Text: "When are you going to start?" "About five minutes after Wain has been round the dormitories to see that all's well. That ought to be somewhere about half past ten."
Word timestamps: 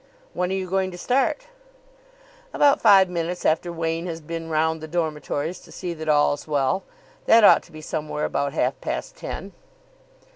"When 0.33 0.49
are 0.49 0.55
you 0.55 0.67
going 0.67 0.89
to 0.89 0.97
start?" 0.97 1.45
"About 2.55 2.81
five 2.81 3.07
minutes 3.07 3.45
after 3.45 3.71
Wain 3.71 4.07
has 4.07 4.19
been 4.19 4.49
round 4.49 4.81
the 4.81 4.87
dormitories 4.87 5.59
to 5.59 5.71
see 5.71 5.93
that 5.93 6.09
all's 6.09 6.47
well. 6.47 6.81
That 7.27 7.43
ought 7.43 7.61
to 7.61 7.71
be 7.71 7.81
somewhere 7.81 8.25
about 8.25 8.53
half 8.53 8.81
past 8.81 9.15
ten." 9.15 9.51